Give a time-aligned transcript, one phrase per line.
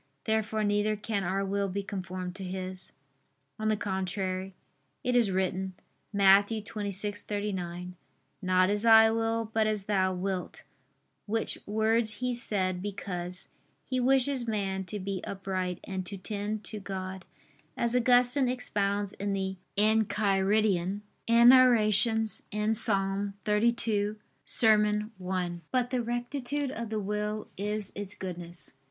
[0.25, 2.93] Therefore neither can our will be conformed to His.
[3.59, 4.55] On the contrary,
[5.03, 5.75] It is written
[6.11, 6.47] (Matt.
[6.47, 7.91] 26:39):
[8.41, 10.63] "Not as I will, but as Thou wilt":
[11.27, 13.47] which words He said, because
[13.85, 17.23] "He wishes man to be upright and to tend to God,"
[17.77, 21.75] as Augustine expounds in the Enchiridion [*Enarr.
[22.51, 23.39] in Ps.
[23.43, 25.11] 32, serm.
[25.31, 25.51] i.].
[25.71, 28.73] But the rectitude of the will is its goodness.